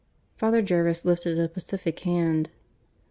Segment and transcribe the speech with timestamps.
[0.35, 2.49] Father Jervis lifted a pacific hand.